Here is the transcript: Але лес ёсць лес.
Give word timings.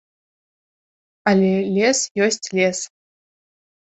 Але 1.31 1.51
лес 1.75 1.99
ёсць 2.27 2.47
лес. 2.61 2.79